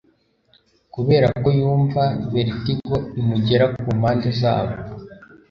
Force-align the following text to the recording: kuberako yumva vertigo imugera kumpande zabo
kuberako 0.93 1.47
yumva 1.59 2.03
vertigo 2.33 2.95
imugera 3.19 3.65
kumpande 3.83 4.29
zabo 4.41 4.73